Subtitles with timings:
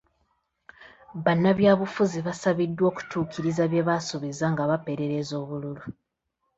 [1.23, 5.83] Bannabyabufuzi basabiddwa okutuukiriza bye baasuubiza nga baperereza obululu